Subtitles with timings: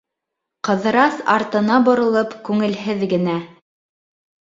[0.69, 3.41] Ҡыҙырас, артына боролоп, күңелһеҙ генә: